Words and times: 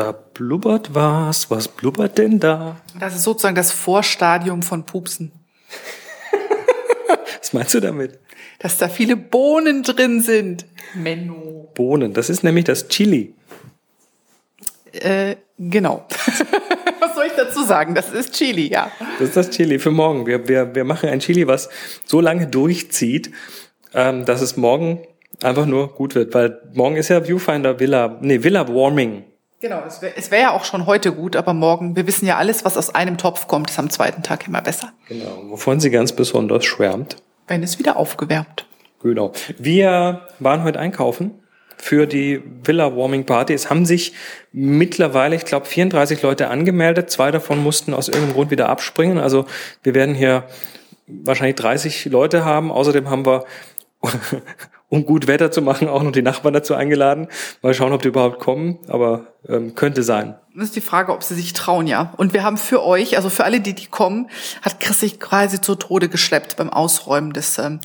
blubbert 0.00 0.94
was? 0.94 1.50
Was 1.50 1.68
blubbert 1.68 2.18
denn 2.18 2.40
da? 2.40 2.76
Das 2.98 3.14
ist 3.14 3.24
sozusagen 3.24 3.54
das 3.54 3.72
Vorstadium 3.72 4.62
von 4.62 4.84
Pupsen. 4.84 5.32
Was 7.38 7.52
meinst 7.52 7.74
du 7.74 7.80
damit? 7.80 8.18
Dass 8.58 8.78
da 8.78 8.88
viele 8.88 9.16
Bohnen 9.16 9.82
drin 9.82 10.20
sind. 10.20 10.64
Menno. 10.94 11.70
Bohnen. 11.74 12.12
Das 12.14 12.30
ist 12.30 12.42
nämlich 12.42 12.64
das 12.64 12.88
Chili. 12.88 13.34
Äh, 14.92 15.36
genau. 15.58 16.06
was 17.00 17.14
soll 17.14 17.26
ich 17.26 17.32
dazu 17.32 17.64
sagen? 17.64 17.94
Das 17.94 18.12
ist 18.12 18.32
Chili, 18.32 18.68
ja. 18.68 18.90
Das 19.18 19.28
ist 19.28 19.36
das 19.36 19.50
Chili 19.50 19.78
für 19.78 19.90
morgen. 19.90 20.26
Wir, 20.26 20.48
wir, 20.48 20.74
wir 20.74 20.84
machen 20.84 21.08
ein 21.08 21.20
Chili, 21.20 21.46
was 21.46 21.68
so 22.04 22.20
lange 22.20 22.46
durchzieht, 22.46 23.30
ähm, 23.94 24.24
dass 24.24 24.40
es 24.40 24.56
morgen 24.56 25.06
einfach 25.42 25.66
nur 25.66 25.94
gut 25.94 26.14
wird. 26.14 26.34
Weil 26.34 26.60
morgen 26.74 26.96
ist 26.96 27.08
ja 27.08 27.26
Viewfinder 27.26 27.80
Villa, 27.80 28.18
nee, 28.20 28.42
Villa 28.42 28.68
Warming. 28.68 29.24
Genau, 29.62 29.84
es 29.86 30.02
wäre 30.02 30.14
wär 30.30 30.40
ja 30.40 30.50
auch 30.50 30.64
schon 30.64 30.86
heute 30.86 31.12
gut, 31.12 31.36
aber 31.36 31.54
morgen, 31.54 31.94
wir 31.94 32.08
wissen 32.08 32.26
ja 32.26 32.36
alles, 32.36 32.64
was 32.64 32.76
aus 32.76 32.92
einem 32.96 33.16
Topf 33.16 33.46
kommt, 33.46 33.70
ist 33.70 33.78
am 33.78 33.90
zweiten 33.90 34.24
Tag 34.24 34.48
immer 34.48 34.60
besser. 34.60 34.92
Genau, 35.06 35.44
wovon 35.50 35.78
sie 35.78 35.90
ganz 35.90 36.10
besonders 36.10 36.64
schwärmt. 36.64 37.14
Wenn 37.46 37.62
es 37.62 37.78
wieder 37.78 37.96
aufgewärmt. 37.96 38.66
Genau. 39.04 39.30
Wir 39.58 40.22
waren 40.40 40.64
heute 40.64 40.80
einkaufen 40.80 41.30
für 41.76 42.08
die 42.08 42.42
Villa 42.64 42.96
Warming 42.96 43.24
Party. 43.24 43.52
Es 43.54 43.70
haben 43.70 43.86
sich 43.86 44.14
mittlerweile, 44.50 45.36
ich 45.36 45.44
glaube, 45.44 45.66
34 45.66 46.22
Leute 46.22 46.48
angemeldet. 46.48 47.10
Zwei 47.10 47.30
davon 47.30 47.62
mussten 47.62 47.94
aus 47.94 48.08
irgendeinem 48.08 48.34
Grund 48.34 48.50
wieder 48.50 48.68
abspringen. 48.68 49.18
Also 49.18 49.46
wir 49.84 49.94
werden 49.94 50.16
hier 50.16 50.42
wahrscheinlich 51.06 51.54
30 51.54 52.06
Leute 52.06 52.44
haben. 52.44 52.72
Außerdem 52.72 53.08
haben 53.08 53.24
wir 53.24 53.44
um 54.92 55.06
gut 55.06 55.26
Wetter 55.26 55.50
zu 55.50 55.62
machen, 55.62 55.88
auch 55.88 56.02
noch 56.02 56.12
die 56.12 56.20
Nachbarn 56.20 56.52
dazu 56.52 56.74
eingeladen. 56.74 57.28
Mal 57.62 57.72
schauen, 57.72 57.94
ob 57.94 58.02
die 58.02 58.08
überhaupt 58.08 58.40
kommen, 58.40 58.78
aber 58.88 59.28
ähm, 59.48 59.74
könnte 59.74 60.02
sein. 60.02 60.34
Das 60.54 60.64
ist 60.64 60.76
die 60.76 60.82
Frage, 60.82 61.12
ob 61.14 61.22
sie 61.22 61.34
sich 61.34 61.54
trauen, 61.54 61.86
ja. 61.86 62.12
Und 62.18 62.34
wir 62.34 62.42
haben 62.42 62.58
für 62.58 62.84
euch, 62.84 63.16
also 63.16 63.30
für 63.30 63.44
alle, 63.44 63.60
die 63.60 63.72
die 63.72 63.86
kommen, 63.86 64.28
hat 64.60 64.80
Chris 64.80 65.00
sich 65.00 65.18
quasi 65.18 65.62
zu 65.62 65.76
Tode 65.76 66.10
geschleppt 66.10 66.58
beim 66.58 66.68
Ausräumen 66.68 67.32
des 67.32 67.58
ähm, 67.58 67.80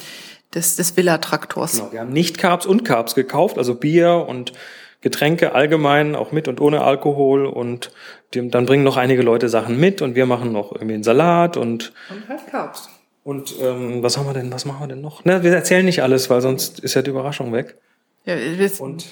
des, 0.53 0.75
des 0.75 0.97
Villa-Traktors. 0.97 1.77
Genau, 1.77 1.91
wir 1.93 1.99
haben 2.01 2.11
nicht 2.11 2.37
Carbs 2.37 2.65
und 2.65 2.83
Carbs 2.83 3.15
gekauft, 3.15 3.57
also 3.57 3.75
Bier 3.75 4.25
und 4.27 4.51
Getränke 4.99 5.55
allgemein, 5.55 6.13
auch 6.15 6.33
mit 6.33 6.49
und 6.49 6.59
ohne 6.59 6.81
Alkohol 6.81 7.45
und 7.45 7.91
die, 8.33 8.49
dann 8.49 8.65
bringen 8.65 8.83
noch 8.83 8.97
einige 8.97 9.21
Leute 9.21 9.47
Sachen 9.47 9.79
mit 9.79 10.01
und 10.01 10.15
wir 10.15 10.25
machen 10.25 10.51
noch 10.51 10.73
irgendwie 10.73 10.95
einen 10.95 11.03
Salat 11.03 11.55
und 11.55 11.93
und 12.09 12.27
halt 12.27 12.47
Carbs. 12.47 12.89
Und 13.27 13.55
ähm, 13.59 14.01
was 14.01 14.17
haben 14.17 14.25
wir 14.25 14.33
denn, 14.33 14.53
was 14.53 14.63
machen 14.63 14.79
wir 14.79 14.87
denn 14.87 15.01
noch? 15.01 15.19
Na, 15.25 15.43
wir 15.43 15.53
erzählen 15.53 15.83
nicht 15.83 16.01
alles, 16.01 16.29
weil 16.29 16.39
sonst 16.39 16.79
ist 16.79 16.93
ja 16.93 17.01
die 17.01 17.09
Überraschung 17.09 17.51
weg. 17.51 17.75
Ja, 18.23 18.37
das, 18.57 18.79
Und 18.79 19.03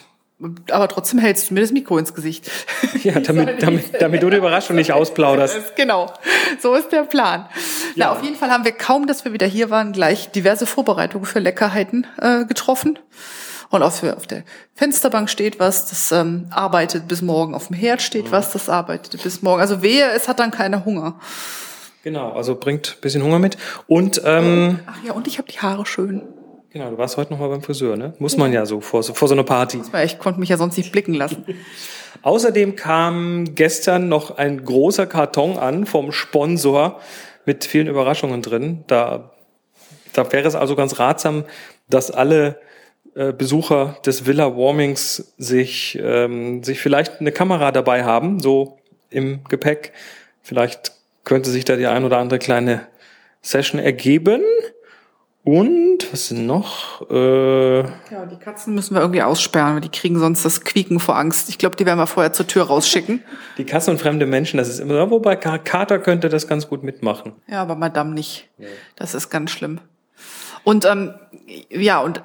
aber 0.72 0.88
trotzdem 0.88 1.20
hältst 1.20 1.50
du 1.50 1.54
mir 1.54 1.60
das 1.60 1.74
Mikro 1.74 1.98
ins 1.98 2.14
Gesicht. 2.14 2.50
ja, 3.04 3.20
damit, 3.20 3.62
damit, 3.62 4.02
damit 4.02 4.24
du 4.24 4.30
die 4.30 4.38
Überraschung 4.38 4.78
nicht 4.78 4.94
ausplauderst. 4.94 5.58
Genau, 5.76 6.14
so 6.62 6.76
ist 6.76 6.94
der 6.94 7.04
Plan. 7.04 7.50
Ja. 7.96 8.06
Na, 8.08 8.12
auf 8.14 8.24
jeden 8.24 8.38
Fall 8.38 8.52
haben 8.52 8.64
wir 8.64 8.72
kaum, 8.72 9.06
dass 9.06 9.26
wir 9.26 9.34
wieder 9.34 9.48
hier 9.48 9.70
waren, 9.70 9.92
gleich 9.92 10.32
diverse 10.32 10.66
Vorbereitungen 10.66 11.26
für 11.26 11.40
Leckerheiten 11.40 12.08
äh, 12.22 12.46
getroffen. 12.46 12.98
Und 13.70 13.84
auf, 13.84 14.02
auf 14.02 14.28
der 14.28 14.46
Fensterbank 14.76 15.30
steht 15.30 15.60
was, 15.60 15.90
das 15.90 16.14
ähm, 16.14 16.48
arbeitet 16.52 17.10
bis 17.10 17.22
morgen. 17.22 17.54
Auf 17.54 17.68
dem 17.68 17.76
Herd 17.76 18.02
steht 18.02 18.32
was, 18.32 18.54
das 18.54 18.70
arbeitet 18.70 19.22
bis 19.22 19.42
morgen. 19.42 19.60
Also 19.60 19.82
wehe, 19.82 20.10
es 20.12 20.30
hat 20.30 20.40
dann 20.40 20.52
keiner 20.52 20.86
Hunger. 20.86 21.20
Genau, 22.06 22.34
also 22.34 22.54
bringt 22.54 22.98
ein 22.98 23.02
bisschen 23.02 23.24
Hunger 23.24 23.40
mit. 23.40 23.58
Und 23.88 24.22
ähm, 24.24 24.80
Ach 24.86 25.04
ja, 25.04 25.14
und 25.14 25.26
ich 25.26 25.40
habe 25.40 25.52
die 25.52 25.58
Haare 25.58 25.88
schön. 25.88 26.22
genau, 26.70 26.92
du 26.92 27.00
warst 27.00 27.18
heute 27.18 27.34
noch 27.34 27.40
mal 27.40 27.50
beim 27.50 27.64
Friseur, 27.64 27.98
ne? 27.98 28.14
Muss 28.20 28.38
man 28.38 28.54
ja 28.54 28.68
so 28.68 28.80
vor, 28.80 29.02
so 29.02 29.16
vor 29.16 29.28
so 29.28 29.34
einer 29.34 29.44
Party. 29.44 29.82
Ich 30.04 30.20
konnte 30.20 30.40
mich 30.40 30.50
ja 30.50 30.58
sonst 30.58 30.78
nicht 30.78 30.92
blicken 30.92 31.16
lassen. 31.16 31.44
Außerdem 32.22 32.76
kam 32.76 33.56
gestern 33.56 34.08
noch 34.08 34.38
ein 34.38 34.64
großer 34.64 35.08
Karton 35.08 35.58
an 35.58 35.88
vom 35.88 36.12
Sponsor 36.12 37.00
mit 37.48 37.66
vielen 37.66 37.88
Überraschungen 37.88 38.44
drin. 38.44 38.84
Da, 38.86 39.32
da 40.14 40.32
wäre 40.32 40.48
es 40.48 40.54
also 40.54 40.76
ganz 40.76 41.00
ratsam, 41.00 41.44
dass 41.90 42.12
alle 42.12 42.60
äh, 43.16 43.34
Besucher 43.34 43.98
des 44.06 44.28
Villa 44.28 44.56
Warmings 44.56 45.34
sich, 45.40 45.98
ähm, 46.00 46.64
sich 46.64 46.80
vielleicht 46.80 47.20
eine 47.20 47.32
Kamera 47.32 47.72
dabei 47.72 48.04
haben, 48.04 48.40
so 48.40 48.78
im 49.10 49.44
Gepäck. 49.46 49.92
Vielleicht 50.44 50.92
könnte 51.26 51.50
sich 51.50 51.66
da 51.66 51.76
die 51.76 51.88
ein 51.88 52.04
oder 52.06 52.18
andere 52.20 52.40
kleine 52.40 52.88
Session 53.42 53.80
ergeben. 53.80 54.42
Und 55.44 56.12
was 56.12 56.30
sind 56.30 56.48
noch? 56.48 57.08
Äh, 57.12 57.82
Ja, 57.82 58.26
die 58.32 58.38
Katzen 58.40 58.74
müssen 58.74 58.96
wir 58.96 59.02
irgendwie 59.02 59.22
aussperren, 59.22 59.76
weil 59.76 59.82
die 59.82 59.90
kriegen 59.90 60.18
sonst 60.18 60.44
das 60.44 60.62
Quieken 60.62 61.00
vor 61.00 61.18
Angst. 61.18 61.50
Ich 61.50 61.60
glaube, 61.60 61.76
die 61.76 61.86
werden 61.86 62.00
wir 62.00 62.08
vorher 62.08 62.34
zur 62.34 62.48
Tür 62.48 62.64
rausschicken. 62.64 63.24
die 63.60 63.64
Katzen 63.66 63.92
und 63.92 64.00
fremde 64.00 64.26
Menschen, 64.26 64.58
das 64.58 64.70
ist 64.70 64.80
immer, 64.80 65.12
wobei 65.12 65.36
Ka- 65.36 65.60
Kater 65.60 66.00
könnte 66.00 66.30
das 66.30 66.48
ganz 66.48 66.68
gut 66.68 66.82
mitmachen. 66.84 67.34
Ja, 67.48 67.62
aber 67.62 67.76
Madame 67.76 68.16
nicht. 68.16 68.50
Das 68.96 69.14
ist 69.14 69.30
ganz 69.30 69.52
schlimm. 69.52 69.80
Und 70.64 70.84
ähm, 70.86 71.14
ja, 71.70 72.00
und 72.02 72.24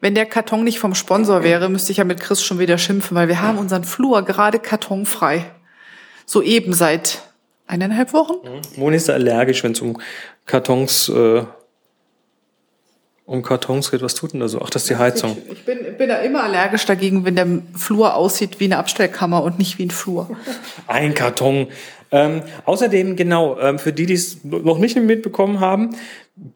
wenn 0.00 0.14
der 0.14 0.24
Karton 0.24 0.64
nicht 0.64 0.78
vom 0.78 0.94
Sponsor 0.94 1.42
wäre, 1.44 1.68
müsste 1.68 1.92
ich 1.92 1.98
ja 1.98 2.04
mit 2.04 2.20
Chris 2.20 2.42
schon 2.42 2.58
wieder 2.58 2.78
schimpfen, 2.78 3.14
weil 3.18 3.28
wir 3.28 3.42
haben 3.42 3.58
unseren 3.58 3.84
Flur 3.84 4.22
gerade 4.22 4.58
kartonfrei. 4.58 5.44
Soeben 6.24 6.72
seit 6.72 7.20
eineinhalb 7.70 8.12
Wochen. 8.12 8.34
Moni 8.76 8.96
ist 8.96 9.08
da 9.08 9.14
allergisch, 9.14 9.62
wenn 9.64 9.72
es 9.72 9.80
um 9.80 9.98
Kartons, 10.46 11.08
äh, 11.08 11.42
um 13.24 13.42
Kartons 13.42 13.90
geht. 13.90 14.02
Was 14.02 14.14
tut 14.14 14.32
denn 14.32 14.40
da 14.40 14.48
so? 14.48 14.60
Ach, 14.60 14.70
das 14.70 14.82
ist 14.82 14.90
die 14.90 14.96
Heizung. 14.96 15.38
Ich 15.50 15.64
bin, 15.64 15.78
bin 15.96 16.08
da 16.08 16.16
immer 16.16 16.42
allergisch 16.42 16.84
dagegen, 16.84 17.24
wenn 17.24 17.36
der 17.36 17.46
Flur 17.76 18.14
aussieht 18.14 18.60
wie 18.60 18.64
eine 18.64 18.78
Abstellkammer 18.78 19.42
und 19.42 19.58
nicht 19.58 19.78
wie 19.78 19.86
ein 19.86 19.90
Flur. 19.90 20.28
Ein 20.86 21.14
Karton. 21.14 21.68
Ähm, 22.12 22.42
außerdem, 22.64 23.14
genau, 23.14 23.58
ähm, 23.60 23.78
für 23.78 23.92
die, 23.92 24.06
die 24.06 24.14
es 24.14 24.42
noch 24.42 24.78
nicht 24.78 24.96
mitbekommen 24.96 25.60
haben, 25.60 25.94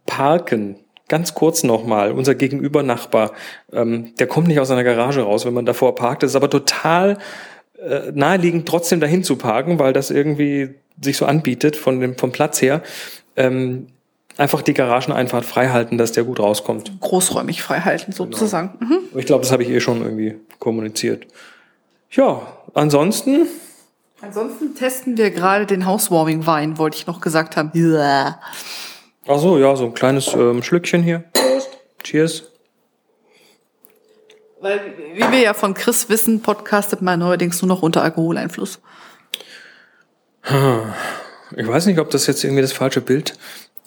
Parken. 0.05 0.81
Ganz 1.07 1.35
kurz 1.35 1.63
nochmal, 1.63 2.13
unser 2.13 2.35
Gegenüber-Nachbar, 2.35 3.33
ähm, 3.73 4.15
der 4.19 4.27
kommt 4.27 4.49
nicht 4.49 4.59
aus 4.59 4.69
seiner 4.69 4.85
Garage 4.85 5.21
raus, 5.21 5.45
wenn 5.45 5.55
man 5.55 5.67
davor 5.67 5.95
parkt. 5.95 6.23
Das 6.23 6.31
ist 6.31 6.37
aber 6.37 6.51
total 6.51 7.19
äh, 7.79 8.12
naheliegend, 8.12 8.67
trotzdem 8.69 9.01
dahin 9.01 9.25
zu 9.25 9.37
parken, 9.37 9.79
weil 9.79 9.93
das 9.93 10.11
irgendwie 10.11 10.71
sich 11.01 11.17
so 11.17 11.27
anbietet 11.27 11.77
von 11.77 12.01
dem, 12.01 12.17
vom 12.17 12.33
Platz 12.33 12.62
her. 12.62 12.83
Ähm, 13.37 13.89
einfach 14.37 14.62
die 14.62 14.75
Garageneinfahrt 14.75 15.45
frei 15.45 15.69
halten, 15.69 15.99
dass 15.99 16.13
der 16.13 16.25
gut 16.25 16.41
rauskommt. 16.41 16.93
Großräumig 17.01 17.63
frei 17.63 17.81
halten, 17.81 18.13
sozusagen. 18.13 18.75
Mhm. 18.81 19.19
Ich 19.19 19.27
glaube, 19.27 19.43
das 19.43 19.53
habe 19.53 19.63
ich 19.63 19.69
eh 19.71 19.81
schon 19.81 20.03
irgendwie 20.03 20.37
kommuniziert. 20.59 21.27
Ja, 22.11 22.43
ansonsten, 22.75 23.47
Ansonsten 24.25 24.75
testen 24.75 25.19
wir 25.19 25.31
gerade 25.31 25.67
den 25.67 25.84
Housewarming-Wein, 25.84 26.79
wollte 26.79 26.97
ich 26.97 27.07
noch 27.07 27.21
gesagt 27.21 27.59
haben. 27.59 27.71
Ja. 27.75 28.41
ach 29.27 29.39
so, 29.39 29.59
ja, 29.59 29.77
so 29.77 29.84
ein 29.84 29.95
kleines 29.95 30.33
ähm, 30.33 30.63
Schlückchen 30.63 31.03
hier. 31.03 31.25
Cheers. 32.03 32.51
Weil, 34.65 34.95
wie 35.13 35.21
wir 35.21 35.41
ja 35.41 35.53
von 35.53 35.75
Chris 35.75 36.09
wissen, 36.09 36.41
podcastet 36.41 37.03
man 37.03 37.19
neuerdings 37.21 37.61
nur 37.61 37.69
noch 37.69 37.83
unter 37.83 38.03
Alkoholeinfluss. 38.03 38.81
Ich 41.55 41.69
weiß 41.69 41.85
nicht, 41.85 41.99
ob 41.99 42.09
das 42.09 42.27
jetzt 42.27 42.43
irgendwie 42.43 42.63
das 42.63 42.73
falsche 42.73 43.03
Bild 43.03 43.37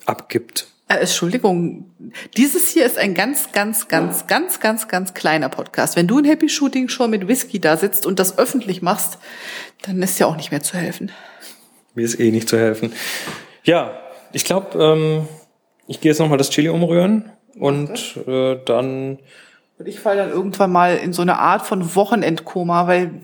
abgibt. 0.06 0.68
Äh, 0.86 0.98
Entschuldigung, 0.98 1.90
dieses 2.36 2.68
hier 2.68 2.86
ist 2.86 2.96
ein 2.96 3.14
ganz, 3.14 3.50
ganz, 3.50 3.88
ganz, 3.88 4.28
ganz, 4.28 4.60
ganz, 4.60 4.86
ganz 4.86 5.14
kleiner 5.14 5.48
Podcast. 5.48 5.96
Wenn 5.96 6.06
du 6.06 6.18
ein 6.18 6.24
Happy 6.24 6.48
Shooting 6.48 6.88
schon 6.88 7.10
mit 7.10 7.26
Whisky 7.26 7.58
da 7.58 7.76
sitzt 7.76 8.06
und 8.06 8.20
das 8.20 8.38
öffentlich 8.38 8.80
machst, 8.80 9.18
dann 9.82 10.00
ist 10.00 10.20
ja 10.20 10.26
auch 10.26 10.36
nicht 10.36 10.52
mehr 10.52 10.62
zu 10.62 10.76
helfen. 10.76 11.10
Mir 11.96 12.04
ist 12.04 12.20
eh 12.20 12.30
nicht 12.30 12.48
zu 12.48 12.56
helfen. 12.56 12.92
Ja, 13.64 13.98
ich 14.32 14.44
glaube, 14.44 14.80
ähm, 14.80 15.26
ich 15.88 16.00
gehe 16.00 16.12
jetzt 16.12 16.20
nochmal 16.20 16.38
das 16.38 16.50
Chili 16.50 16.68
umrühren 16.68 17.32
und 17.58 18.16
äh, 18.28 18.60
dann, 18.64 19.18
Und 19.78 19.86
ich 19.86 20.00
falle 20.00 20.22
dann 20.22 20.30
irgendwann 20.30 20.72
mal 20.72 20.96
in 20.96 21.12
so 21.12 21.22
eine 21.22 21.38
Art 21.38 21.64
von 21.64 21.94
Wochenendkoma, 21.94 22.86
weil 22.86 23.22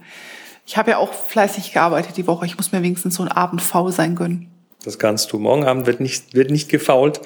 ich 0.67 0.77
habe 0.77 0.93
ja 0.93 0.99
auch 0.99 1.13
fleißig 1.13 1.73
gearbeitet 1.73 2.17
die 2.17 2.27
Woche. 2.27 2.47
Ich 2.47 2.57
muss 2.57 2.73
mir 2.73 2.83
wenigstens 2.83 3.17
so 3.17 3.23
einen 3.23 3.33
Abend 3.33 3.61
faul 3.61 3.93
sein 3.93 4.15
gönnen. 4.15 4.51
das 4.85 4.99
kannst 4.99 5.33
du. 5.33 5.39
Morgen 5.39 5.65
Abend 5.65 5.87
wird 5.87 6.01
nicht, 6.01 6.35
wird 6.35 6.51
nicht 6.51 6.69
gefault. 6.69 7.21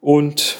Und 0.00 0.56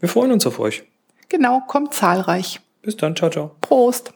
wir 0.00 0.08
freuen 0.08 0.32
uns 0.32 0.46
auf 0.46 0.58
euch. 0.58 0.84
Genau, 1.28 1.60
kommt 1.60 1.94
zahlreich. 1.94 2.60
Bis 2.82 2.96
dann, 2.96 3.14
ciao, 3.14 3.30
ciao. 3.30 3.56
Prost. 3.60 4.12